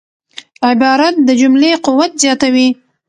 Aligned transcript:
عبارت 0.69 1.15
د 1.27 1.29
جملې 1.41 1.71
قوت 1.85 2.11
زیاتوي. 2.23 2.67